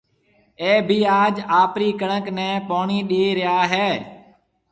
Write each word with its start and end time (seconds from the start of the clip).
اَي 0.61 0.71
ڀِي 0.87 0.99
آج 1.21 1.35
آپرِي 1.61 1.89
ڪڻڪ 1.99 2.25
نَي 2.37 2.49
پوڻِي 2.69 2.99
ڏيَ 3.09 3.23
ريا 3.37 3.57
هيَ۔ 3.73 3.89